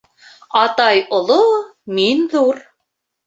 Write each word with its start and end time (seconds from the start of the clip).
Атай 0.61 1.01
оло, 1.17 1.37
мин 1.99 2.25
ҙур. 2.35 2.63